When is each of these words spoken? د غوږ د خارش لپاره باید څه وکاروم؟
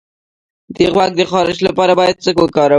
د 0.75 0.77
غوږ 0.93 1.11
د 1.19 1.21
خارش 1.31 1.57
لپاره 1.67 1.93
باید 1.99 2.15
څه 2.23 2.29
وکاروم؟ 2.41 2.69